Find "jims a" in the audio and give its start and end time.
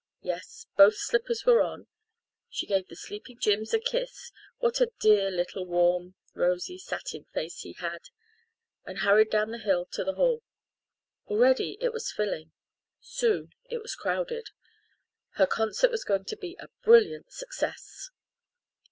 3.37-3.79